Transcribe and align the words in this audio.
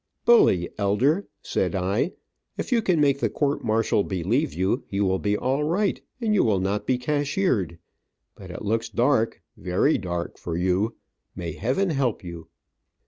"Bully, 0.25 0.67
elder," 0.79 1.27
said 1.43 1.75
I. 1.75 2.13
"If 2.57 2.71
you 2.71 2.81
can 2.81 2.99
make 2.99 3.19
the 3.19 3.29
court 3.29 3.63
martial 3.63 4.03
believe 4.03 4.51
you, 4.51 4.83
you 4.89 5.05
will 5.05 5.19
be 5.19 5.37
all 5.37 5.63
right, 5.63 6.01
and 6.19 6.33
you 6.33 6.43
will 6.43 6.59
not 6.59 6.87
be 6.87 6.97
cashiered. 6.97 7.77
But 8.33 8.49
it 8.49 8.63
looks 8.63 8.89
dark, 8.89 9.43
very 9.55 9.99
dark, 9.99 10.39
for 10.39 10.57
you. 10.57 10.95
May 11.35 11.51
heaven 11.51 11.91
help 11.91 12.23
you." 12.23 12.47